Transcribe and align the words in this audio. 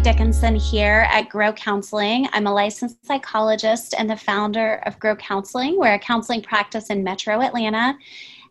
Dickinson 0.00 0.56
here 0.56 1.06
at 1.10 1.28
Grow 1.28 1.52
Counseling. 1.52 2.26
I'm 2.32 2.46
a 2.46 2.52
licensed 2.52 3.04
psychologist 3.04 3.94
and 3.98 4.08
the 4.08 4.16
founder 4.16 4.76
of 4.86 4.98
Grow 4.98 5.14
Counseling. 5.16 5.78
We're 5.78 5.94
a 5.94 5.98
counseling 5.98 6.40
practice 6.40 6.88
in 6.88 7.04
Metro 7.04 7.40
Atlanta, 7.40 7.98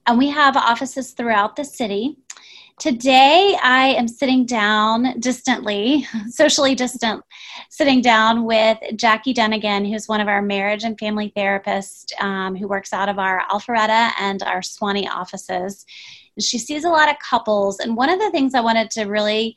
and 0.05 0.17
we 0.17 0.29
have 0.29 0.55
offices 0.55 1.11
throughout 1.11 1.55
the 1.55 1.63
city. 1.63 2.17
Today, 2.79 3.57
I 3.63 3.87
am 3.87 4.07
sitting 4.07 4.45
down 4.45 5.19
distantly, 5.19 6.05
socially 6.29 6.75
distant, 6.75 7.23
sitting 7.69 8.01
down 8.01 8.45
with 8.45 8.77
Jackie 8.95 9.33
Dunnigan, 9.33 9.85
who's 9.85 10.07
one 10.07 10.21
of 10.21 10.27
our 10.27 10.41
marriage 10.41 10.83
and 10.83 10.99
family 10.99 11.33
therapists 11.35 12.11
um, 12.21 12.55
who 12.55 12.67
works 12.67 12.93
out 12.93 13.09
of 13.09 13.19
our 13.19 13.41
Alpharetta 13.49 14.11
and 14.19 14.43
our 14.43 14.61
Suwanee 14.61 15.09
offices. 15.09 15.85
And 16.35 16.43
She 16.43 16.57
sees 16.57 16.83
a 16.83 16.89
lot 16.89 17.09
of 17.09 17.15
couples, 17.19 17.79
and 17.79 17.95
one 17.95 18.09
of 18.09 18.19
the 18.19 18.31
things 18.31 18.53
I 18.53 18.61
wanted 18.61 18.91
to 18.91 19.05
really 19.05 19.55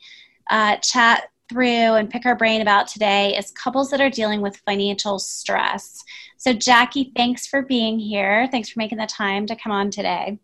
uh, 0.49 0.77
chat 0.77 1.29
through 1.49 1.65
and 1.95 2.09
pick 2.09 2.25
our 2.25 2.35
brain 2.35 2.61
about 2.61 2.87
today 2.87 3.35
is 3.37 3.51
couples 3.51 3.89
that 3.91 4.01
are 4.01 4.09
dealing 4.09 4.41
with 4.41 4.57
financial 4.65 5.19
stress. 5.19 6.03
So, 6.37 6.53
Jackie, 6.53 7.11
thanks 7.15 7.47
for 7.47 7.61
being 7.61 7.99
here. 7.99 8.47
Thanks 8.51 8.69
for 8.69 8.79
making 8.79 8.97
the 8.97 9.07
time 9.07 9.45
to 9.47 9.55
come 9.55 9.71
on 9.71 9.91
today. 9.91 10.39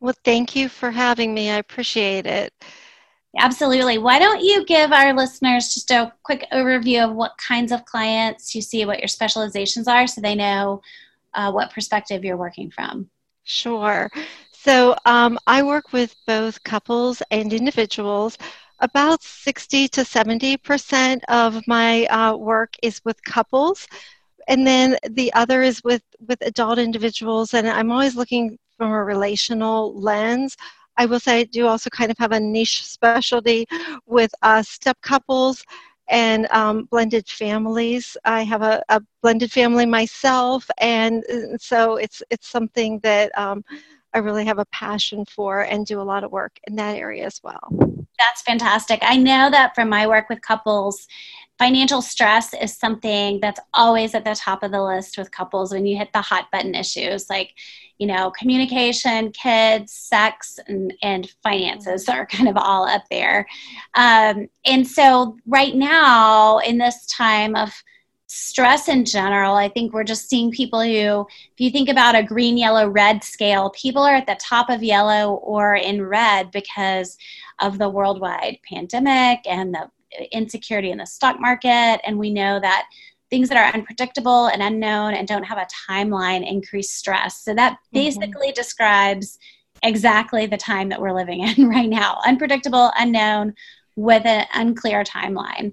Well, 0.00 0.14
thank 0.24 0.54
you 0.54 0.68
for 0.68 0.90
having 0.90 1.32
me. 1.34 1.50
I 1.50 1.56
appreciate 1.56 2.26
it. 2.26 2.52
Absolutely. 3.38 3.98
Why 3.98 4.18
don't 4.18 4.42
you 4.42 4.64
give 4.64 4.92
our 4.92 5.12
listeners 5.12 5.74
just 5.74 5.90
a 5.90 6.12
quick 6.22 6.46
overview 6.52 7.04
of 7.08 7.16
what 7.16 7.36
kinds 7.36 7.72
of 7.72 7.84
clients 7.84 8.54
you 8.54 8.62
see, 8.62 8.84
what 8.84 9.00
your 9.00 9.08
specializations 9.08 9.88
are, 9.88 10.06
so 10.06 10.20
they 10.20 10.36
know 10.36 10.82
uh, 11.34 11.50
what 11.50 11.72
perspective 11.72 12.24
you're 12.24 12.36
working 12.36 12.70
from? 12.70 13.10
Sure. 13.42 14.10
So 14.52 14.96
um, 15.04 15.38
I 15.46 15.62
work 15.62 15.92
with 15.92 16.14
both 16.26 16.62
couples 16.62 17.22
and 17.30 17.52
individuals. 17.52 18.38
About 18.84 19.22
60 19.22 19.88
to 19.88 20.04
70% 20.04 21.24
of 21.28 21.66
my 21.66 22.04
uh, 22.04 22.36
work 22.36 22.74
is 22.82 23.00
with 23.02 23.24
couples. 23.24 23.88
And 24.46 24.66
then 24.66 24.98
the 25.10 25.32
other 25.32 25.62
is 25.62 25.82
with, 25.82 26.02
with 26.28 26.38
adult 26.42 26.78
individuals. 26.78 27.54
And 27.54 27.66
I'm 27.66 27.90
always 27.90 28.14
looking 28.14 28.58
from 28.76 28.90
a 28.92 29.02
relational 29.02 29.98
lens. 29.98 30.54
I 30.98 31.06
will 31.06 31.18
say 31.18 31.40
I 31.40 31.44
do 31.44 31.66
also 31.66 31.88
kind 31.88 32.10
of 32.10 32.18
have 32.18 32.32
a 32.32 32.40
niche 32.40 32.84
specialty 32.84 33.66
with 34.04 34.34
uh, 34.42 34.60
step 34.60 34.98
couples 35.00 35.64
and 36.08 36.46
um, 36.50 36.84
blended 36.84 37.26
families. 37.26 38.18
I 38.26 38.42
have 38.42 38.60
a, 38.60 38.82
a, 38.90 39.00
blended 39.22 39.50
family 39.50 39.86
myself, 39.86 40.68
and 40.76 41.24
uh, 41.32 41.56
so 41.58 41.96
it's 41.96 42.22
it's 42.28 42.48
something 42.48 42.98
that 42.98 43.36
um, 43.38 43.64
I 44.14 44.18
really 44.18 44.44
have 44.44 44.58
a 44.58 44.66
passion 44.66 45.24
for 45.24 45.60
and 45.60 45.84
do 45.84 46.00
a 46.00 46.02
lot 46.02 46.24
of 46.24 46.30
work 46.30 46.58
in 46.64 46.76
that 46.76 46.96
area 46.96 47.26
as 47.26 47.40
well. 47.42 47.68
That's 48.18 48.42
fantastic. 48.42 49.00
I 49.02 49.16
know 49.16 49.50
that 49.50 49.74
from 49.74 49.88
my 49.88 50.06
work 50.06 50.28
with 50.28 50.40
couples, 50.40 51.06
financial 51.58 52.02
stress 52.02 52.52
is 52.54 52.76
something 52.76 53.40
that's 53.40 53.60
always 53.74 54.14
at 54.14 54.24
the 54.24 54.34
top 54.34 54.62
of 54.62 54.72
the 54.72 54.82
list 54.82 55.16
with 55.16 55.30
couples 55.30 55.72
when 55.72 55.86
you 55.86 55.96
hit 55.96 56.12
the 56.12 56.20
hot 56.20 56.46
button 56.50 56.74
issues 56.74 57.30
like 57.30 57.54
you 57.98 58.06
know 58.08 58.30
communication 58.32 59.30
kids 59.30 59.92
sex 59.92 60.58
and, 60.66 60.92
and 61.02 61.32
finances 61.42 62.08
are 62.08 62.26
kind 62.26 62.48
of 62.48 62.56
all 62.56 62.88
up 62.88 63.04
there 63.10 63.46
um, 63.94 64.48
and 64.64 64.86
so 64.86 65.36
right 65.46 65.76
now 65.76 66.58
in 66.58 66.78
this 66.78 67.06
time 67.06 67.54
of 67.54 67.72
stress 68.26 68.88
in 68.88 69.04
general 69.04 69.54
i 69.54 69.68
think 69.68 69.92
we're 69.92 70.02
just 70.02 70.28
seeing 70.28 70.50
people 70.50 70.80
who 70.80 71.26
if 71.28 71.58
you 71.58 71.70
think 71.70 71.88
about 71.88 72.14
a 72.14 72.22
green 72.22 72.56
yellow 72.56 72.88
red 72.88 73.22
scale 73.22 73.70
people 73.70 74.02
are 74.02 74.14
at 74.14 74.26
the 74.26 74.36
top 74.40 74.70
of 74.70 74.82
yellow 74.82 75.34
or 75.34 75.74
in 75.74 76.02
red 76.02 76.50
because 76.50 77.18
of 77.60 77.78
the 77.78 77.88
worldwide 77.88 78.56
pandemic 78.66 79.40
and 79.46 79.74
the 79.74 79.88
insecurity 80.32 80.90
in 80.90 80.98
the 80.98 81.06
stock 81.06 81.38
market 81.38 82.00
and 82.04 82.18
we 82.18 82.32
know 82.32 82.58
that 82.58 82.86
things 83.30 83.48
that 83.48 83.58
are 83.58 83.74
unpredictable 83.74 84.46
and 84.46 84.62
unknown 84.62 85.14
and 85.14 85.28
don't 85.28 85.42
have 85.42 85.58
a 85.58 85.66
timeline 85.90 86.48
increase 86.48 86.90
stress 86.90 87.42
so 87.42 87.54
that 87.54 87.72
mm-hmm. 87.72 87.98
basically 87.98 88.48
mm-hmm. 88.48 88.54
describes 88.54 89.38
exactly 89.82 90.46
the 90.46 90.56
time 90.56 90.88
that 90.88 91.00
we're 91.00 91.12
living 91.12 91.40
in 91.40 91.68
right 91.68 91.90
now 91.90 92.18
unpredictable 92.26 92.90
unknown 92.96 93.52
with 93.96 94.24
an 94.24 94.46
unclear 94.54 95.04
timeline 95.04 95.72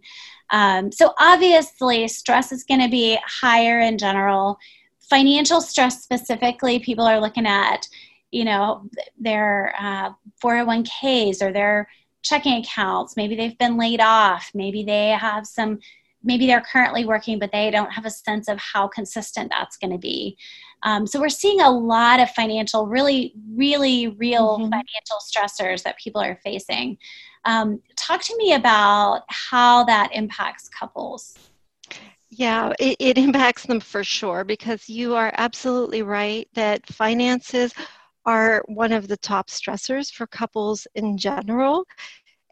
um, 0.52 0.92
so 0.92 1.14
obviously, 1.20 2.08
stress 2.08 2.52
is 2.52 2.64
going 2.64 2.82
to 2.82 2.90
be 2.90 3.18
higher 3.26 3.80
in 3.80 3.98
general. 3.98 4.58
Financial 5.10 5.62
stress 5.62 6.04
specifically, 6.04 6.80
people 6.80 7.06
are 7.06 7.22
looking 7.22 7.48
at, 7.48 7.88
you 8.32 8.44
know, 8.44 8.84
their 9.18 9.74
uh, 9.80 10.12
401ks 10.44 11.42
or 11.42 11.52
their 11.52 11.88
checking 12.22 12.64
accounts. 12.64 13.16
Maybe 13.18 13.36
they've 13.36 13.58
been 13.58 13.78
laid 13.78 14.02
off. 14.02 14.52
Maybe 14.54 14.84
they 14.84 15.10
have 15.10 15.48
some. 15.48 15.80
Maybe 16.24 16.46
they're 16.46 16.62
currently 16.62 17.04
working, 17.04 17.40
but 17.40 17.52
they 17.52 17.72
don't 17.72 17.92
have 17.92 18.06
a 18.06 18.12
sense 18.12 18.48
of 18.48 18.60
how 18.60 18.88
consistent 18.88 19.50
that's 19.50 19.76
going 19.78 19.92
to 19.92 19.98
be. 19.98 20.38
Um, 20.84 21.08
so 21.08 21.20
we're 21.20 21.30
seeing 21.30 21.62
a 21.62 21.70
lot 21.70 22.20
of 22.20 22.30
financial, 22.32 22.86
really, 22.86 23.34
really 23.56 24.10
real 24.10 24.60
mm-hmm. 24.60 24.70
financial 24.70 25.18
stressors 25.20 25.82
that 25.82 25.98
people 25.98 26.22
are 26.22 26.40
facing. 26.44 27.00
Um, 27.46 27.82
talk 27.96 28.22
to 28.24 28.38
me 28.38 28.54
about 28.54 29.24
how 29.28 29.84
that 29.86 30.10
impacts 30.14 30.70
couples. 30.70 31.38
Yeah, 32.30 32.72
it, 32.80 32.96
it 33.00 33.18
impacts 33.18 33.66
them 33.66 33.80
for 33.80 34.04
sure 34.04 34.44
because 34.44 34.88
you 34.88 35.16
are 35.16 35.34
absolutely 35.38 36.02
right 36.02 36.48
that 36.54 36.86
finances 36.88 37.74
are 38.26 38.64
one 38.68 38.92
of 38.92 39.08
the 39.08 39.18
top 39.18 39.50
stressors 39.50 40.12
for 40.12 40.28
couples 40.28 40.88
in 40.96 41.18
general. 41.18 41.86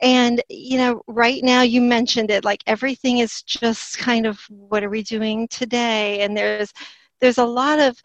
And, 0.02 0.42
you 0.50 0.78
know, 0.78 1.02
right 1.08 1.44
now 1.44 1.62
you 1.62 1.82
mentioned 1.82 2.32
it, 2.32 2.44
like 2.44 2.64
everything 2.68 3.20
is 3.20 3.42
just 3.44 3.98
kind 3.98 4.26
of 4.26 4.40
what 4.50 4.84
are 4.84 4.90
we 4.90 5.04
doing 5.04 5.48
today? 5.50 6.22
And 6.22 6.36
there's 6.36 6.74
there's 7.22 7.38
a 7.38 7.46
lot 7.46 7.80
of 7.80 8.02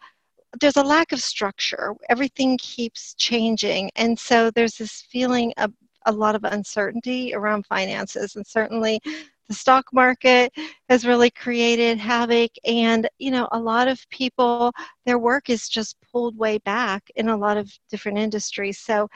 there's 0.59 0.77
a 0.77 0.83
lack 0.83 1.11
of 1.11 1.21
structure. 1.21 1.93
Everything 2.09 2.57
keeps 2.57 3.13
changing. 3.15 3.91
And 3.95 4.17
so 4.17 4.51
there's 4.51 4.77
this 4.77 5.01
feeling 5.09 5.53
of 5.57 5.73
a 6.05 6.11
lot 6.11 6.35
of 6.35 6.43
uncertainty 6.43 7.33
around 7.33 7.65
finances 7.65 8.35
and 8.35 8.45
certainly 8.45 8.99
the 9.47 9.53
stock 9.53 9.85
market 9.93 10.51
has 10.89 11.05
really 11.05 11.29
created 11.29 11.97
havoc 11.97 12.51
and 12.65 13.07
you 13.19 13.31
know 13.31 13.47
a 13.51 13.59
lot 13.59 13.87
of 13.87 14.07
people 14.09 14.71
their 15.05 15.19
work 15.19 15.49
is 15.49 15.69
just 15.69 15.97
pulled 16.11 16.37
way 16.37 16.57
back 16.59 17.03
in 17.15 17.29
a 17.29 17.37
lot 17.37 17.57
of 17.57 17.71
different 17.89 18.17
industries. 18.17 18.79
So 18.79 19.07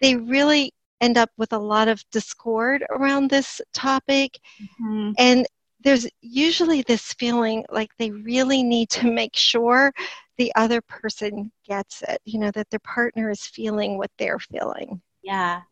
they 0.00 0.16
really 0.16 0.72
end 1.00 1.18
up 1.18 1.30
with 1.36 1.52
a 1.52 1.58
lot 1.58 1.88
of 1.88 2.02
discord 2.10 2.84
around 2.90 3.30
this 3.30 3.60
topic 3.74 4.38
mm-hmm. 4.60 5.12
and 5.18 5.46
there's 5.80 6.08
usually 6.22 6.82
this 6.82 7.12
feeling 7.12 7.64
like 7.70 7.90
they 7.98 8.10
really 8.10 8.62
need 8.62 8.88
to 8.90 9.10
make 9.10 9.36
sure 9.36 9.92
the 10.38 10.50
other 10.56 10.80
person 10.82 11.52
gets 11.66 12.02
it 12.08 12.20
you 12.24 12.38
know 12.38 12.50
that 12.50 12.68
their 12.70 12.80
partner 12.80 13.30
is 13.30 13.46
feeling 13.46 13.98
what 13.98 14.10
they're 14.18 14.38
feeling. 14.38 15.00
Yeah 15.22 15.62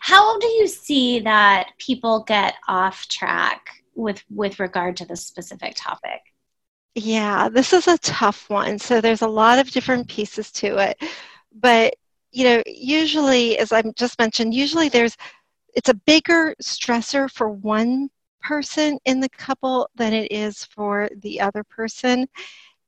how 0.00 0.38
do 0.38 0.46
you 0.46 0.66
see 0.66 1.20
that 1.20 1.70
people 1.78 2.24
get 2.24 2.54
off 2.68 3.08
track 3.08 3.68
with 3.94 4.22
with 4.30 4.60
regard 4.60 4.96
to 4.98 5.06
this 5.06 5.26
specific 5.26 5.74
topic? 5.76 6.20
Yeah, 6.94 7.48
this 7.48 7.72
is 7.72 7.88
a 7.88 7.98
tough 7.98 8.48
one. 8.48 8.78
So 8.78 9.00
there's 9.00 9.22
a 9.22 9.28
lot 9.28 9.58
of 9.58 9.70
different 9.70 10.08
pieces 10.08 10.50
to 10.52 10.78
it. 10.78 11.02
But 11.52 11.94
you 12.32 12.44
know, 12.44 12.62
usually 12.66 13.58
as 13.58 13.72
I 13.72 13.82
just 13.96 14.18
mentioned, 14.18 14.54
usually 14.54 14.88
there's 14.88 15.16
it's 15.74 15.88
a 15.88 15.94
bigger 16.06 16.54
stressor 16.62 17.30
for 17.30 17.50
one 17.50 18.08
person 18.40 18.98
in 19.04 19.20
the 19.20 19.28
couple 19.28 19.88
than 19.94 20.12
it 20.12 20.32
is 20.32 20.64
for 20.64 21.08
the 21.20 21.40
other 21.40 21.64
person. 21.64 22.26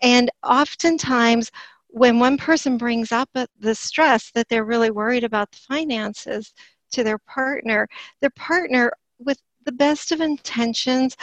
And 0.01 0.31
oftentimes 0.43 1.51
when 1.99 2.19
one 2.19 2.37
person 2.37 2.79
brings 2.79 3.13
up 3.13 3.29
the 3.35 3.75
stress 3.75 4.31
that 4.33 4.49
they're 4.49 4.65
really 4.65 4.91
worried 4.91 5.25
about 5.25 5.51
the 5.51 5.59
finances 5.59 6.53
to 6.93 7.05
their 7.05 7.19
partner, 7.19 7.89
their 8.21 8.31
partner, 8.31 8.93
with 9.19 9.39
the 9.65 9.73
best 9.73 10.13
of 10.13 10.21
intentions, 10.21 11.17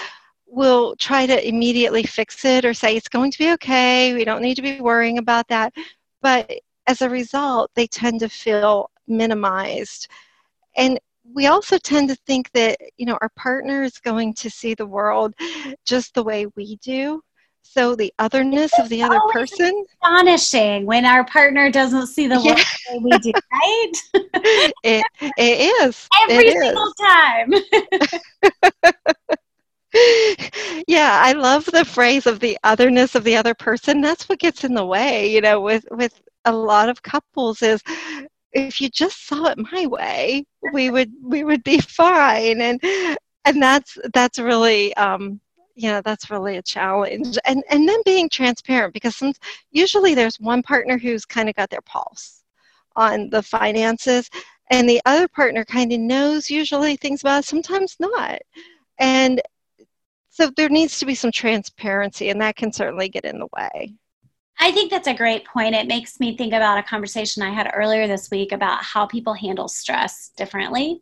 will 0.47 0.95
try 0.97 1.25
to 1.25 1.47
immediately 1.47 2.03
fix 2.03 2.45
it 2.45 2.65
or 2.65 2.73
say 2.73 2.95
it's 2.95 3.07
going 3.07 3.31
to 3.31 3.37
be 3.37 3.51
okay, 3.53 4.13
we 4.13 4.25
don't 4.25 4.41
need 4.41 4.55
to 4.55 4.61
be 4.61 4.79
worrying 4.79 5.17
about 5.17 5.47
that. 5.47 5.73
But 6.21 6.51
as 6.87 7.01
a 7.01 7.09
result, 7.09 7.71
they 7.75 7.87
tend 7.87 8.19
to 8.19 8.29
feel 8.29 8.89
minimized. 9.07 10.07
And 10.77 10.99
we 11.33 11.47
also 11.47 11.77
tend 11.77 12.09
to 12.09 12.15
think 12.27 12.51
that 12.51 12.77
you 12.97 13.05
know 13.05 13.17
our 13.21 13.31
partner 13.35 13.81
is 13.83 13.97
going 13.97 14.33
to 14.35 14.49
see 14.49 14.75
the 14.75 14.85
world 14.85 15.33
just 15.85 16.13
the 16.13 16.23
way 16.23 16.45
we 16.55 16.75
do 16.77 17.21
so 17.65 17.95
the 17.95 18.13
otherness 18.19 18.71
of 18.79 18.89
the 18.89 19.01
other 19.01 19.19
person? 19.31 19.85
astonishing 20.01 20.85
when 20.85 21.05
our 21.05 21.25
partner 21.25 21.69
doesn't 21.71 22.07
see 22.07 22.27
the 22.27 22.39
yeah. 22.39 22.55
way 22.55 22.99
we 23.01 23.17
do 23.19 23.31
right? 23.51 23.91
It, 24.83 25.03
it 25.37 25.83
is. 25.83 26.07
Every 26.21 26.47
it 26.47 26.61
single 26.61 26.87
is. 26.87 26.93
time. 26.93 27.53
Yeah 30.89 31.21
i 31.23 31.31
love 31.31 31.63
the 31.65 31.85
phrase 31.85 32.27
of 32.27 32.41
the 32.41 32.57
otherness 32.65 33.15
of 33.15 33.23
the 33.23 33.37
other 33.37 33.53
person. 33.53 34.01
That's 34.01 34.27
what 34.27 34.39
gets 34.39 34.65
in 34.65 34.73
the 34.73 34.85
way 34.85 35.31
you 35.31 35.39
know 35.39 35.61
with 35.61 35.85
with 35.89 36.21
a 36.43 36.51
lot 36.51 36.89
of 36.89 37.01
couples 37.01 37.61
is 37.61 37.81
if 38.51 38.81
you 38.81 38.89
just 38.89 39.25
saw 39.25 39.45
it 39.45 39.57
my 39.71 39.85
way 39.85 40.45
we 40.73 40.89
would 40.89 41.11
we 41.23 41.45
would 41.45 41.63
be 41.63 41.79
fine. 41.79 42.59
And 42.61 42.81
and 43.45 43.61
that's 43.61 43.97
that's 44.13 44.39
really 44.39 44.93
um, 44.95 45.39
know 45.75 46.01
that's 46.01 46.29
really 46.31 46.57
a 46.57 46.61
challenge 46.61 47.37
and 47.45 47.63
and 47.69 47.87
then 47.87 47.99
being 48.05 48.29
transparent 48.29 48.93
because 48.93 49.15
some, 49.15 49.33
usually 49.71 50.15
there's 50.15 50.39
one 50.39 50.63
partner 50.63 50.97
who's 50.97 51.25
kind 51.25 51.49
of 51.49 51.55
got 51.55 51.69
their 51.69 51.81
pulse 51.81 52.43
on 52.95 53.29
the 53.29 53.43
finances 53.43 54.29
and 54.71 54.89
the 54.89 55.01
other 55.05 55.27
partner 55.27 55.65
kind 55.65 55.91
of 55.91 55.99
knows 55.99 56.49
usually 56.49 56.95
things 56.95 57.21
about 57.21 57.39
it 57.39 57.45
sometimes 57.45 57.97
not 57.99 58.39
and 58.99 59.41
so 60.29 60.49
there 60.55 60.69
needs 60.69 60.99
to 60.99 61.05
be 61.05 61.15
some 61.15 61.31
transparency 61.31 62.29
and 62.29 62.41
that 62.41 62.55
can 62.55 62.71
certainly 62.71 63.09
get 63.09 63.25
in 63.25 63.39
the 63.39 63.47
way 63.55 63.93
I 64.57 64.71
think 64.71 64.89
that's 64.89 65.09
a 65.09 65.13
great 65.13 65.45
point. 65.45 65.75
It 65.75 65.85
makes 65.85 66.17
me 66.19 66.37
think 66.37 66.53
about 66.53 66.77
a 66.77 66.83
conversation 66.83 67.43
I 67.43 67.49
had 67.49 67.69
earlier 67.73 68.07
this 68.07 68.31
week 68.31 68.53
about 68.53 68.81
how 68.81 69.05
people 69.05 69.33
handle 69.33 69.67
stress 69.67 70.31
differently 70.37 71.01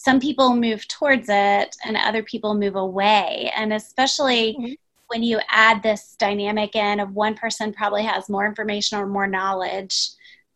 some 0.00 0.20
people 0.20 0.54
move 0.54 0.86
towards 0.86 1.26
it 1.28 1.74
and 1.84 1.96
other 1.96 2.22
people 2.22 2.54
move 2.54 2.76
away. 2.76 3.50
And 3.56 3.72
especially 3.72 4.56
mm-hmm. 4.56 4.72
when 5.08 5.24
you 5.24 5.40
add 5.48 5.82
this 5.82 6.14
dynamic 6.20 6.76
in 6.76 7.00
of 7.00 7.16
one 7.16 7.34
person 7.34 7.72
probably 7.72 8.04
has 8.04 8.28
more 8.28 8.46
information 8.46 9.00
or 9.00 9.08
more 9.08 9.26
knowledge 9.26 10.10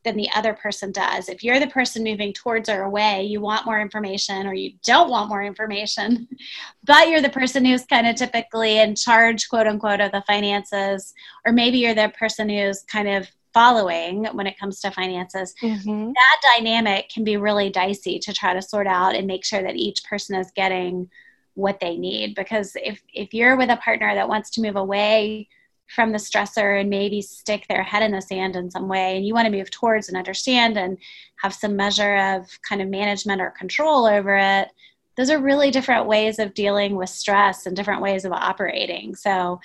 than 0.05 0.17
the 0.17 0.31
other 0.37 0.55
person 0.55 0.93
does. 0.93 1.29
If 1.29 1.43
you're 1.43 1.59
the 1.59 1.67
person 1.67 2.05
moving 2.05 2.33
towards 2.33 2.69
or 2.69 2.85
away, 2.85 3.25
you 3.25 3.41
want 3.41 3.67
more 3.67 3.81
information 3.81 4.47
or 4.47 4.55
you 4.55 4.75
don't 4.87 5.11
want 5.11 5.29
more 5.29 5.43
information, 5.43 6.29
but 6.85 7.09
you're 7.09 7.21
the 7.21 7.29
person 7.29 7.65
who's 7.65 7.85
kind 7.85 8.07
of 8.07 8.15
typically 8.15 8.79
in 8.79 8.95
charge, 8.95 9.49
quote 9.49 9.67
unquote, 9.67 10.01
of 10.01 10.13
the 10.13 10.23
finances, 10.25 11.15
or 11.45 11.53
maybe 11.53 11.79
you're 11.79 11.97
the 11.97 12.13
person 12.17 12.49
who's 12.49 12.85
kind 12.85 13.09
of 13.09 13.29
following 13.53 14.25
when 14.33 14.47
it 14.47 14.59
comes 14.59 14.81
to 14.81 14.91
finances, 14.91 15.55
mm-hmm. 15.63 16.13
that 16.13 16.57
dynamic 16.57 17.09
can 17.09 17.25
be 17.25 17.37
really 17.37 17.71
dicey 17.71 18.19
to 18.19 18.33
try 18.33 18.55
to 18.55 18.63
sort 18.63 18.87
out 18.87 19.15
and 19.15 19.27
make 19.27 19.45
sure 19.45 19.63
that 19.63 19.77
each 19.77 20.05
person 20.05 20.37
is 20.37 20.51
getting 20.55 21.11
what 21.55 21.81
they 21.81 21.97
need. 21.97 22.35
Because 22.35 22.73
if, 22.77 23.03
if 23.13 23.35
you're 23.35 23.57
with 23.57 23.71
a 23.71 23.77
partner 23.77 24.15
that 24.15 24.29
wants 24.29 24.51
to 24.51 24.63
move 24.63 24.77
away 24.77 25.49
from 25.95 26.13
the 26.13 26.19
stressor 26.19 26.81
and 26.81 26.89
maybe 26.89 27.21
stick 27.21 27.67
their 27.69 27.83
head 27.83 28.03
in 28.03 28.13
the 28.13 28.23
sand 28.23 28.57
in 28.57 28.71
some 28.71 28.89
way, 28.89 29.17
and 29.17 29.27
you 29.27 29.35
want 29.35 29.47
to 29.47 29.53
move 29.53 29.71
towards 29.71 30.09
and 30.09 30.17
understand 30.17 30.79
and 30.79 30.97
have 31.43 31.53
some 31.53 31.77
measure 31.77 32.17
of 32.17 32.47
kind 32.67 32.81
of 32.81 32.89
management 32.89 33.41
or 33.41 33.51
control 33.51 34.07
over 34.07 34.37
it, 34.37 34.69
those 35.17 35.31
are 35.31 35.39
really 35.39 35.71
different 35.71 36.07
ways 36.07 36.39
of 36.39 36.55
dealing 36.55 36.97
with 36.97 37.11
stress 37.11 37.67
and 37.67 37.77
different 37.77 38.01
ways 38.01 38.25
of 38.25 38.33
operating. 38.33 39.15
So, 39.15 39.61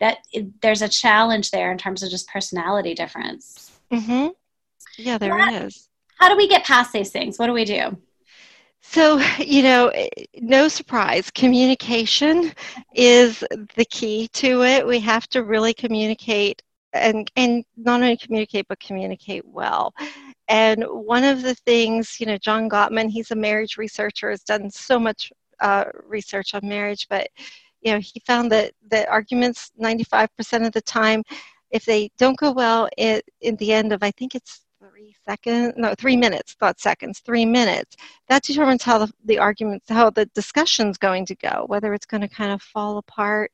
that 0.00 0.18
it, 0.32 0.60
there's 0.60 0.82
a 0.82 0.88
challenge 0.88 1.50
there 1.50 1.72
in 1.72 1.78
terms 1.78 2.02
of 2.02 2.10
just 2.10 2.28
personality 2.28 2.94
difference. 2.94 3.78
Mm-hmm. 3.92 4.28
Yeah, 4.96 5.18
there 5.18 5.36
how, 5.36 5.54
is. 5.54 5.88
How 6.18 6.28
do 6.28 6.36
we 6.36 6.48
get 6.48 6.64
past 6.64 6.92
these 6.92 7.10
things? 7.10 7.38
What 7.38 7.46
do 7.46 7.52
we 7.52 7.64
do? 7.64 7.96
So, 8.80 9.18
you 9.38 9.62
know, 9.62 9.92
no 10.34 10.68
surprise, 10.68 11.30
communication 11.30 12.52
is 12.94 13.44
the 13.76 13.84
key 13.90 14.28
to 14.34 14.62
it. 14.62 14.86
We 14.86 15.00
have 15.00 15.26
to 15.28 15.44
really 15.44 15.74
communicate 15.74 16.62
and, 16.94 17.30
and 17.36 17.64
not 17.76 18.00
only 18.00 18.16
communicate, 18.16 18.66
but 18.68 18.80
communicate 18.80 19.46
well. 19.46 19.92
And 20.48 20.82
one 20.84 21.24
of 21.24 21.42
the 21.42 21.54
things, 21.54 22.16
you 22.18 22.26
know, 22.26 22.38
John 22.38 22.68
Gottman, 22.70 23.10
he's 23.10 23.30
a 23.30 23.36
marriage 23.36 23.76
researcher, 23.76 24.30
has 24.30 24.42
done 24.42 24.70
so 24.70 24.98
much 24.98 25.30
uh, 25.60 25.84
research 26.06 26.54
on 26.54 26.66
marriage, 26.66 27.06
but 27.10 27.28
you 27.80 27.92
know, 27.92 28.00
he 28.00 28.20
found 28.26 28.50
that 28.52 28.72
the 28.90 29.08
arguments 29.08 29.72
95% 29.80 30.66
of 30.66 30.72
the 30.72 30.80
time, 30.82 31.22
if 31.70 31.84
they 31.84 32.10
don't 32.18 32.38
go 32.38 32.52
well, 32.52 32.88
it, 32.96 33.24
in 33.40 33.56
the 33.56 33.72
end 33.72 33.92
of, 33.92 34.02
I 34.02 34.10
think 34.12 34.34
it's 34.34 34.62
three 34.80 35.14
seconds, 35.28 35.74
no, 35.76 35.94
three 35.96 36.16
minutes, 36.16 36.56
not 36.60 36.80
seconds, 36.80 37.20
three 37.20 37.44
minutes, 37.44 37.96
that 38.28 38.42
determines 38.42 38.82
how 38.82 38.98
the, 38.98 39.12
the 39.24 39.38
arguments, 39.38 39.88
how 39.88 40.10
the 40.10 40.26
discussion's 40.26 40.98
going 40.98 41.26
to 41.26 41.34
go, 41.36 41.64
whether 41.66 41.94
it's 41.94 42.06
going 42.06 42.20
to 42.20 42.28
kind 42.28 42.52
of 42.52 42.62
fall 42.62 42.98
apart 42.98 43.50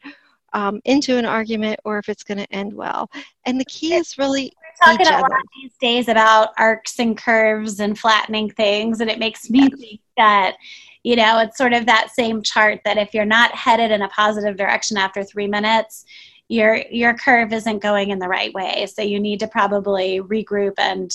um, 0.55 0.81
into 0.85 1.19
an 1.19 1.27
argument 1.27 1.81
or 1.85 1.99
if 1.99 2.09
it's 2.09 2.23
going 2.23 2.39
to 2.39 2.53
end 2.53 2.73
well. 2.73 3.11
And 3.45 3.61
the 3.61 3.65
key 3.65 3.95
is 3.95 4.17
really 4.17 4.53
We're 4.81 4.93
talking 4.93 5.07
a 5.07 5.19
lot 5.19 5.33
these 5.61 5.75
days 5.81 6.09
about 6.09 6.51
arcs 6.59 6.99
and 6.99 7.17
curves 7.17 7.81
and 7.81 7.99
flattening 7.99 8.51
things, 8.51 9.01
and 9.01 9.11
it 9.11 9.19
makes 9.19 9.51
me 9.51 9.61
yes. 9.61 9.79
think 9.79 10.01
that 10.17 10.57
you 11.05 11.15
know 11.15 11.39
it's 11.39 11.57
sort 11.57 11.73
of 11.73 11.87
that 11.87 12.11
same 12.11 12.43
chart 12.43 12.81
that 12.85 12.99
if 12.99 13.15
you're 13.15 13.25
not 13.25 13.55
headed 13.55 13.93
in 13.93 14.03
a 14.03 14.09
positive 14.09 14.57
direction 14.57 14.97
after 14.97 15.23
three 15.23 15.47
minutes 15.47 16.05
your 16.49 16.77
your 16.91 17.15
curve 17.15 17.53
isn't 17.53 17.83
going 17.83 18.11
in 18.11 18.19
the 18.19 18.29
right 18.29 18.53
way. 18.53 18.87
So 18.87 19.03
you 19.03 19.19
need 19.19 19.41
to 19.41 19.49
probably 19.49 20.21
regroup 20.21 20.75
and 20.79 21.11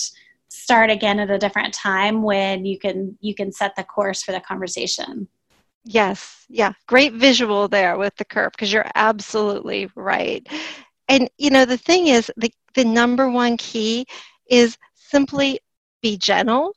start 0.48 0.90
again 0.90 1.20
at 1.20 1.30
a 1.30 1.38
different 1.38 1.72
time 1.72 2.22
when 2.22 2.64
you 2.64 2.78
can 2.78 3.16
you 3.20 3.34
can 3.34 3.52
set 3.52 3.76
the 3.76 3.84
course 3.84 4.22
for 4.22 4.32
the 4.32 4.40
conversation. 4.40 5.28
Yes. 5.84 6.44
Yeah. 6.48 6.72
Great 6.86 7.14
visual 7.14 7.68
there 7.68 7.96
with 7.96 8.14
the 8.16 8.24
curve 8.24 8.52
because 8.52 8.72
you're 8.72 8.90
absolutely 8.94 9.88
right. 9.94 10.46
And 11.08 11.30
you 11.38 11.50
know 11.50 11.64
the 11.64 11.78
thing 11.78 12.08
is 12.08 12.30
the, 12.36 12.52
the 12.74 12.84
number 12.84 13.30
one 13.30 13.56
key 13.56 14.06
is 14.48 14.76
simply 14.94 15.60
be 16.02 16.16
gentle 16.16 16.74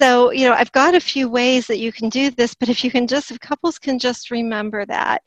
so, 0.00 0.30
you 0.30 0.48
know, 0.48 0.54
I've 0.54 0.72
got 0.72 0.94
a 0.94 1.00
few 1.00 1.28
ways 1.28 1.66
that 1.66 1.78
you 1.78 1.92
can 1.92 2.08
do 2.08 2.30
this, 2.30 2.54
but 2.54 2.68
if 2.68 2.82
you 2.82 2.90
can 2.90 3.06
just, 3.06 3.30
if 3.30 3.38
couples 3.40 3.78
can 3.78 3.98
just 3.98 4.30
remember 4.30 4.86
that, 4.86 5.22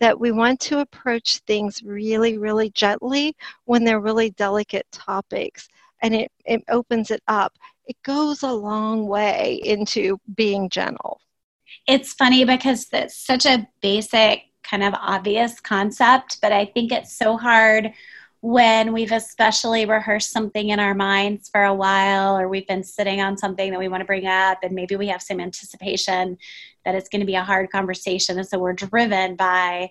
that 0.00 0.18
we 0.18 0.32
want 0.32 0.60
to 0.60 0.80
approach 0.80 1.38
things 1.46 1.82
really, 1.82 2.38
really 2.38 2.70
gently 2.70 3.36
when 3.64 3.84
they're 3.84 4.00
really 4.00 4.30
delicate 4.30 4.86
topics 4.90 5.68
and 6.02 6.14
it, 6.14 6.32
it 6.46 6.62
opens 6.68 7.10
it 7.10 7.22
up. 7.28 7.52
It 7.86 7.96
goes 8.02 8.42
a 8.42 8.52
long 8.52 9.06
way 9.06 9.60
into 9.62 10.18
being 10.34 10.68
gentle. 10.70 11.20
It's 11.86 12.14
funny 12.14 12.44
because 12.44 12.86
it's 12.92 13.16
such 13.16 13.44
a 13.46 13.68
basic, 13.82 14.44
kind 14.62 14.82
of 14.82 14.94
obvious 14.94 15.60
concept, 15.60 16.38
but 16.40 16.50
I 16.50 16.64
think 16.64 16.92
it's 16.92 17.16
so 17.16 17.36
hard 17.36 17.92
when 18.44 18.92
we've 18.92 19.10
especially 19.10 19.86
rehearsed 19.86 20.30
something 20.30 20.68
in 20.68 20.78
our 20.78 20.92
minds 20.92 21.48
for 21.48 21.62
a 21.62 21.72
while 21.72 22.36
or 22.36 22.46
we've 22.46 22.66
been 22.66 22.84
sitting 22.84 23.18
on 23.22 23.38
something 23.38 23.70
that 23.70 23.78
we 23.78 23.88
want 23.88 24.02
to 24.02 24.04
bring 24.04 24.26
up 24.26 24.58
and 24.62 24.74
maybe 24.74 24.96
we 24.96 25.06
have 25.06 25.22
some 25.22 25.40
anticipation 25.40 26.36
that 26.84 26.94
it's 26.94 27.08
going 27.08 27.20
to 27.20 27.26
be 27.26 27.36
a 27.36 27.42
hard 27.42 27.70
conversation 27.70 28.36
and 28.36 28.46
so 28.46 28.58
we're 28.58 28.74
driven 28.74 29.34
by 29.34 29.90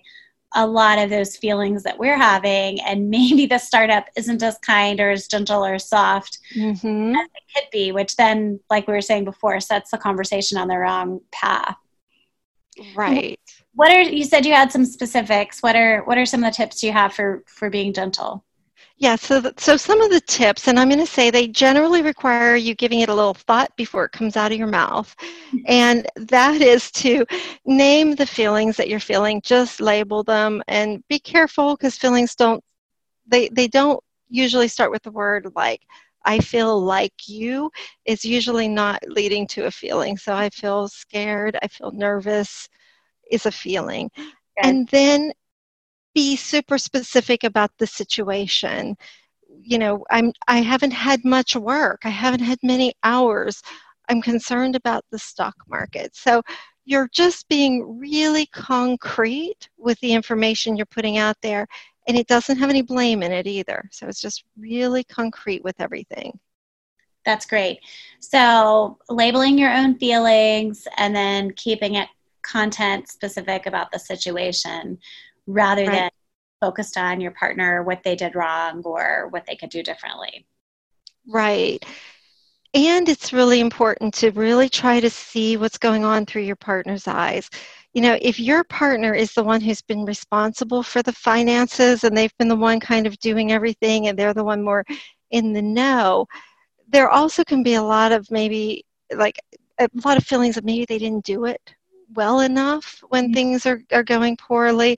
a 0.54 0.64
lot 0.64 1.00
of 1.00 1.10
those 1.10 1.36
feelings 1.36 1.82
that 1.82 1.98
we're 1.98 2.16
having 2.16 2.80
and 2.82 3.10
maybe 3.10 3.44
the 3.44 3.58
startup 3.58 4.06
isn't 4.16 4.40
as 4.40 4.56
kind 4.58 5.00
or 5.00 5.10
as 5.10 5.26
gentle 5.26 5.64
or 5.64 5.76
soft 5.76 6.38
mm-hmm. 6.54 7.16
as 7.16 7.26
it 7.34 7.42
could 7.52 7.68
be 7.72 7.90
which 7.90 8.14
then 8.14 8.60
like 8.70 8.86
we 8.86 8.94
were 8.94 9.00
saying 9.00 9.24
before 9.24 9.58
sets 9.58 9.90
the 9.90 9.98
conversation 9.98 10.56
on 10.56 10.68
the 10.68 10.78
wrong 10.78 11.20
path 11.32 11.74
right 12.94 13.40
what 13.74 13.90
are 13.90 14.02
you 14.02 14.24
said 14.24 14.46
you 14.46 14.54
had 14.54 14.72
some 14.72 14.84
specifics. 14.84 15.62
What 15.62 15.76
are 15.76 16.02
what 16.04 16.18
are 16.18 16.26
some 16.26 16.44
of 16.44 16.52
the 16.52 16.56
tips 16.56 16.82
you 16.82 16.92
have 16.92 17.12
for 17.12 17.42
for 17.46 17.70
being 17.70 17.92
gentle? 17.92 18.44
Yeah 18.96 19.16
so 19.16 19.40
th- 19.40 19.58
so 19.58 19.76
some 19.76 20.00
of 20.00 20.10
the 20.10 20.20
tips 20.20 20.68
and 20.68 20.78
i'm 20.78 20.88
going 20.88 21.00
to 21.00 21.06
say 21.06 21.28
they 21.30 21.48
generally 21.48 22.00
require 22.02 22.54
you 22.54 22.74
giving 22.74 23.00
it 23.00 23.08
a 23.08 23.14
little 23.14 23.34
thought 23.34 23.74
before 23.76 24.04
it 24.04 24.12
comes 24.12 24.36
out 24.36 24.52
of 24.52 24.58
your 24.58 24.68
mouth. 24.68 25.14
And 25.66 26.06
that 26.16 26.60
is 26.60 26.90
to 26.92 27.24
name 27.64 28.14
the 28.14 28.26
feelings 28.26 28.76
that 28.76 28.88
you're 28.88 29.00
feeling 29.00 29.40
just 29.42 29.80
label 29.80 30.22
them 30.22 30.62
and 30.68 31.02
be 31.08 31.18
careful 31.18 31.76
because 31.76 31.96
feelings 31.96 32.34
don't 32.34 32.62
they 33.26 33.48
they 33.48 33.68
don't 33.68 34.02
usually 34.28 34.68
start 34.68 34.90
with 34.90 35.02
the 35.02 35.10
word 35.10 35.52
like 35.56 35.82
I 36.24 36.38
feel 36.38 36.80
like 36.80 37.28
you. 37.28 37.70
Is 38.04 38.24
usually 38.24 38.68
not 38.68 39.02
leading 39.08 39.46
to 39.48 39.66
a 39.66 39.70
feeling. 39.70 40.16
So 40.16 40.34
I 40.34 40.50
feel 40.50 40.88
scared, 40.88 41.58
I 41.62 41.68
feel 41.68 41.90
nervous, 41.92 42.68
is 43.30 43.46
a 43.46 43.52
feeling. 43.52 44.10
Okay. 44.16 44.68
And 44.68 44.88
then 44.88 45.32
be 46.14 46.36
super 46.36 46.78
specific 46.78 47.44
about 47.44 47.70
the 47.78 47.86
situation. 47.86 48.96
You 49.60 49.78
know, 49.78 50.04
I'm 50.10 50.32
I 50.46 50.58
haven't 50.58 50.92
had 50.92 51.24
much 51.24 51.56
work. 51.56 52.02
I 52.04 52.10
haven't 52.10 52.40
had 52.40 52.58
many 52.62 52.94
hours. 53.02 53.62
I'm 54.08 54.22
concerned 54.22 54.76
about 54.76 55.04
the 55.10 55.18
stock 55.18 55.56
market. 55.68 56.14
So 56.14 56.42
you're 56.84 57.08
just 57.12 57.48
being 57.48 57.98
really 57.98 58.46
concrete 58.46 59.68
with 59.78 59.98
the 60.00 60.12
information 60.12 60.76
you're 60.76 60.86
putting 60.86 61.16
out 61.16 61.36
there 61.42 61.66
and 62.06 62.16
it 62.16 62.26
doesn't 62.26 62.58
have 62.58 62.70
any 62.70 62.82
blame 62.82 63.22
in 63.22 63.32
it 63.32 63.46
either. 63.46 63.88
So 63.90 64.06
it's 64.06 64.20
just 64.20 64.44
really 64.58 65.04
concrete 65.04 65.64
with 65.64 65.80
everything. 65.80 66.38
That's 67.24 67.46
great. 67.46 67.80
So 68.20 68.98
labeling 69.08 69.56
your 69.58 69.72
own 69.72 69.98
feelings 69.98 70.86
and 70.98 71.16
then 71.16 71.52
keeping 71.52 71.94
it 71.94 72.08
content 72.44 73.08
specific 73.08 73.66
about 73.66 73.90
the 73.92 73.98
situation 73.98 74.98
rather 75.46 75.84
right. 75.84 75.92
than 75.92 76.10
focused 76.60 76.96
on 76.96 77.20
your 77.20 77.32
partner, 77.32 77.82
what 77.82 78.02
they 78.04 78.16
did 78.16 78.34
wrong 78.34 78.82
or 78.84 79.28
what 79.30 79.44
they 79.46 79.56
could 79.56 79.70
do 79.70 79.82
differently. 79.82 80.46
Right. 81.26 81.84
And 82.74 83.08
it's 83.08 83.32
really 83.32 83.60
important 83.60 84.14
to 84.14 84.30
really 84.30 84.68
try 84.68 84.98
to 85.00 85.10
see 85.10 85.56
what's 85.56 85.78
going 85.78 86.04
on 86.04 86.26
through 86.26 86.42
your 86.42 86.56
partner's 86.56 87.06
eyes. 87.06 87.48
You 87.92 88.02
know, 88.02 88.18
if 88.20 88.40
your 88.40 88.64
partner 88.64 89.14
is 89.14 89.32
the 89.32 89.44
one 89.44 89.60
who's 89.60 89.82
been 89.82 90.04
responsible 90.04 90.82
for 90.82 91.00
the 91.02 91.12
finances 91.12 92.02
and 92.02 92.16
they've 92.16 92.36
been 92.38 92.48
the 92.48 92.56
one 92.56 92.80
kind 92.80 93.06
of 93.06 93.16
doing 93.18 93.52
everything 93.52 94.08
and 94.08 94.18
they're 94.18 94.34
the 94.34 94.42
one 94.42 94.62
more 94.62 94.84
in 95.30 95.52
the 95.52 95.62
know, 95.62 96.26
there 96.88 97.10
also 97.10 97.44
can 97.44 97.62
be 97.62 97.74
a 97.74 97.82
lot 97.82 98.10
of 98.10 98.28
maybe 98.30 98.84
like 99.14 99.38
a 99.78 99.88
lot 100.04 100.16
of 100.16 100.24
feelings 100.24 100.56
of 100.56 100.64
maybe 100.64 100.84
they 100.84 100.98
didn't 100.98 101.24
do 101.24 101.44
it 101.44 101.73
well 102.14 102.40
enough 102.40 103.02
when 103.08 103.26
mm-hmm. 103.26 103.34
things 103.34 103.66
are, 103.66 103.82
are 103.92 104.04
going 104.04 104.36
poorly. 104.36 104.96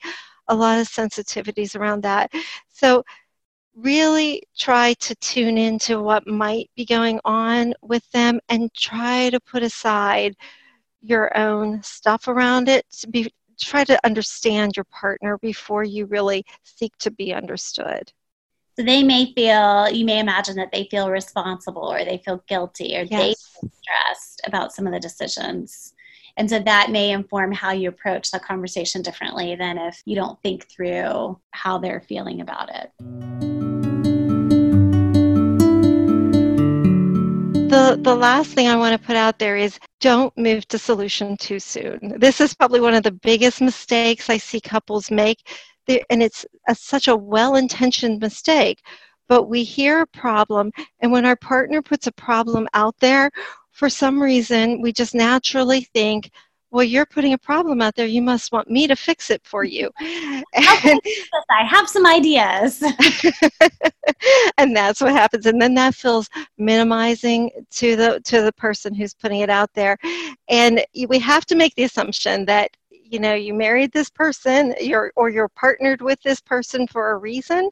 A 0.48 0.54
lot 0.54 0.78
of 0.78 0.88
sensitivities 0.88 1.74
around 1.74 2.02
that. 2.04 2.32
So, 2.68 3.02
really 3.76 4.42
try 4.56 4.94
to 4.94 5.14
tune 5.16 5.58
into 5.58 6.00
what 6.00 6.26
might 6.26 6.70
be 6.76 6.84
going 6.84 7.20
on 7.24 7.74
with 7.82 8.10
them 8.10 8.40
and 8.48 8.72
try 8.72 9.28
to 9.28 9.38
put 9.40 9.62
aside 9.62 10.34
your 11.02 11.36
own 11.36 11.82
stuff 11.82 12.26
around 12.26 12.68
it 12.68 12.84
to 12.90 13.08
be 13.08 13.30
try 13.58 13.84
to 13.84 13.98
understand 14.04 14.76
your 14.76 14.84
partner 14.84 15.38
before 15.38 15.84
you 15.84 16.06
really 16.06 16.44
seek 16.62 16.96
to 16.98 17.10
be 17.10 17.32
understood 17.32 18.12
so 18.76 18.84
they 18.84 19.02
may 19.02 19.32
feel 19.34 19.88
you 19.90 20.04
may 20.04 20.18
imagine 20.18 20.56
that 20.56 20.70
they 20.72 20.88
feel 20.90 21.10
responsible 21.10 21.90
or 21.90 22.04
they 22.04 22.18
feel 22.24 22.42
guilty 22.48 22.96
or 22.96 23.02
yes. 23.02 23.10
they 23.10 23.34
feel 23.34 23.70
stressed 23.82 24.40
about 24.46 24.72
some 24.72 24.86
of 24.86 24.92
the 24.92 25.00
decisions 25.00 25.94
and 26.36 26.50
so 26.50 26.58
that 26.58 26.90
may 26.90 27.10
inform 27.12 27.50
how 27.50 27.72
you 27.72 27.88
approach 27.88 28.30
the 28.30 28.38
conversation 28.38 29.00
differently 29.00 29.56
than 29.56 29.78
if 29.78 30.02
you 30.04 30.14
don't 30.14 30.40
think 30.42 30.68
through 30.68 31.38
how 31.52 31.78
they're 31.78 32.02
feeling 32.02 32.42
about 32.42 32.68
it. 32.74 32.92
The, 37.70 37.98
the 38.00 38.14
last 38.14 38.52
thing 38.52 38.68
I 38.68 38.76
want 38.76 38.98
to 38.98 39.06
put 39.06 39.16
out 39.16 39.38
there 39.38 39.56
is 39.56 39.78
don't 40.00 40.36
move 40.36 40.68
to 40.68 40.78
solution 40.78 41.36
too 41.36 41.58
soon. 41.58 42.14
This 42.18 42.40
is 42.40 42.54
probably 42.54 42.80
one 42.80 42.94
of 42.94 43.02
the 43.02 43.12
biggest 43.12 43.60
mistakes 43.60 44.30
I 44.30 44.36
see 44.36 44.60
couples 44.60 45.10
make, 45.10 45.48
and 45.88 46.22
it's 46.22 46.44
a, 46.68 46.74
such 46.74 47.08
a 47.08 47.16
well 47.16 47.56
intentioned 47.56 48.20
mistake. 48.20 48.82
But 49.28 49.48
we 49.48 49.64
hear 49.64 50.02
a 50.02 50.06
problem, 50.06 50.70
and 51.00 51.10
when 51.10 51.26
our 51.26 51.34
partner 51.34 51.82
puts 51.82 52.06
a 52.06 52.12
problem 52.12 52.68
out 52.74 52.94
there, 53.00 53.30
for 53.76 53.90
some 53.90 54.22
reason, 54.22 54.80
we 54.80 54.90
just 54.90 55.14
naturally 55.14 55.82
think, 55.82 56.30
well, 56.70 56.82
you're 56.82 57.04
putting 57.04 57.34
a 57.34 57.38
problem 57.38 57.82
out 57.82 57.94
there. 57.94 58.06
You 58.06 58.22
must 58.22 58.50
want 58.50 58.70
me 58.70 58.86
to 58.86 58.96
fix 58.96 59.30
it 59.30 59.42
for 59.44 59.64
you. 59.64 59.90
And, 60.58 61.00
I 61.50 61.64
have 61.64 61.88
some 61.88 62.06
ideas. 62.06 62.82
and 64.58 64.74
that's 64.74 65.00
what 65.00 65.12
happens. 65.12 65.44
And 65.46 65.60
then 65.60 65.74
that 65.74 65.94
feels 65.94 66.28
minimizing 66.56 67.50
to 67.72 67.96
the 67.96 68.20
to 68.24 68.42
the 68.42 68.52
person 68.52 68.94
who's 68.94 69.12
putting 69.12 69.40
it 69.40 69.50
out 69.50 69.70
there. 69.74 69.98
And 70.48 70.84
we 71.08 71.18
have 71.18 71.44
to 71.46 71.54
make 71.54 71.74
the 71.74 71.84
assumption 71.84 72.46
that 72.46 72.70
you 72.90 73.18
know 73.18 73.34
you 73.34 73.52
married 73.52 73.92
this 73.92 74.10
person, 74.10 74.74
you're 74.80 75.12
or 75.16 75.28
you're 75.28 75.48
partnered 75.48 76.00
with 76.00 76.20
this 76.22 76.40
person 76.40 76.86
for 76.86 77.12
a 77.12 77.18
reason, 77.18 77.68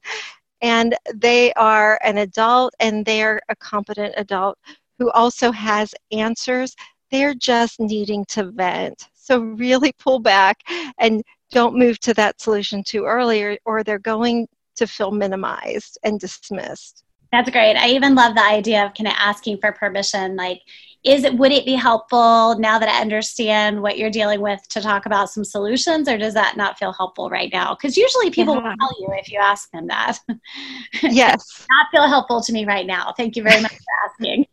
and 0.61 0.95
they 1.15 1.53
are 1.55 1.99
an 2.05 2.19
adult 2.19 2.75
and 2.81 3.05
they 3.05 3.23
are 3.23 3.41
a 3.49 3.57
competent 3.57 4.15
adult 4.17 4.59
who 4.99 5.11
also 5.11 5.53
has 5.53 5.95
answers. 6.13 6.75
They're 7.11 7.35
just 7.35 7.81
needing 7.81 8.25
to 8.27 8.51
vent. 8.51 9.09
So 9.15 9.41
really 9.41 9.93
pull 9.99 10.19
back 10.19 10.63
and 10.99 11.23
don't 11.51 11.77
move 11.77 12.01
to 12.01 12.15
that 12.15 12.41
solution 12.41 12.83
too 12.83 13.05
early, 13.05 13.59
or, 13.65 13.85
they're 13.85 13.99
going 13.99 14.49
to 14.77 14.87
feel 14.87 15.13
minimized 15.13 15.99
and 16.03 16.19
dismissed. 16.19 17.05
That's 17.31 17.51
great. 17.51 17.77
I 17.77 17.89
even 17.89 18.15
love 18.15 18.35
the 18.35 18.45
idea 18.45 18.85
of 18.85 18.95
kind 18.95 19.09
of 19.09 19.15
asking 19.17 19.59
for 19.59 19.73
permission. 19.73 20.37
Like, 20.37 20.63
is 21.05 21.23
it 21.25 21.37
would 21.37 21.53
it 21.53 21.67
be 21.67 21.75
helpful 21.75 22.59
now 22.59 22.79
that 22.79 22.89
I 22.89 23.01
understand 23.01 23.83
what 23.83 23.99
you're 23.99 24.11
dealing 24.11 24.41
with 24.41 24.67
to 24.71 24.81
talk 24.81 25.05
about 25.05 25.31
some 25.31 25.45
solutions, 25.45 26.09
or 26.09 26.17
does 26.17 26.33
that 26.35 26.57
not 26.57 26.79
feel 26.79 26.93
helpful 26.93 27.29
right 27.29 27.51
now? 27.53 27.75
Because 27.75 27.97
usually 27.97 28.31
people 28.31 28.55
yeah. 28.55 28.63
will 28.63 28.77
tell 28.81 29.01
you 29.01 29.09
if 29.19 29.31
you 29.31 29.39
ask 29.39 29.71
them 29.71 29.87
that. 29.89 30.19
Yes. 31.03 31.67
not 31.71 31.87
feel 31.91 32.09
helpful 32.09 32.41
to 32.41 32.53
me 32.53 32.65
right 32.65 32.87
now. 32.87 33.13
Thank 33.17 33.37
you 33.37 33.43
very 33.43 33.61
much 33.61 33.73
for 33.73 34.11
asking. 34.11 34.47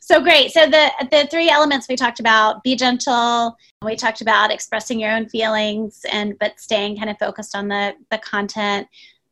So 0.00 0.20
great. 0.22 0.52
So 0.52 0.66
the 0.66 0.90
the 1.10 1.28
three 1.30 1.48
elements 1.48 1.86
we 1.88 1.96
talked 1.96 2.20
about: 2.20 2.62
be 2.62 2.76
gentle. 2.76 3.56
We 3.82 3.96
talked 3.96 4.20
about 4.20 4.50
expressing 4.50 5.00
your 5.00 5.12
own 5.12 5.28
feelings, 5.28 6.00
and 6.10 6.38
but 6.38 6.60
staying 6.60 6.98
kind 6.98 7.10
of 7.10 7.18
focused 7.18 7.56
on 7.56 7.68
the 7.68 7.94
the 8.10 8.18
content. 8.18 8.88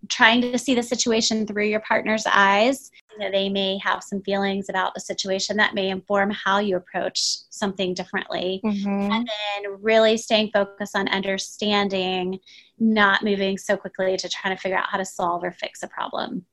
Trying 0.08 0.40
to 0.40 0.58
see 0.58 0.74
the 0.74 0.82
situation 0.82 1.46
through 1.46 1.66
your 1.66 1.80
partner's 1.80 2.24
eyes. 2.26 2.90
You 3.12 3.18
know, 3.18 3.30
they 3.30 3.50
may 3.50 3.78
have 3.84 4.02
some 4.02 4.22
feelings 4.22 4.70
about 4.70 4.94
the 4.94 5.00
situation 5.00 5.58
that 5.58 5.74
may 5.74 5.90
inform 5.90 6.30
how 6.30 6.58
you 6.58 6.76
approach 6.76 7.20
something 7.50 7.92
differently. 7.92 8.62
Mm-hmm. 8.64 8.88
And 8.88 9.28
then 9.28 9.82
really 9.82 10.16
staying 10.16 10.52
focused 10.54 10.96
on 10.96 11.06
understanding, 11.08 12.38
not 12.78 13.22
moving 13.22 13.58
so 13.58 13.76
quickly 13.76 14.16
to 14.16 14.28
try 14.30 14.54
to 14.54 14.56
figure 14.56 14.78
out 14.78 14.88
how 14.88 14.96
to 14.96 15.04
solve 15.04 15.44
or 15.44 15.52
fix 15.52 15.82
a 15.82 15.88
problem 15.88 16.46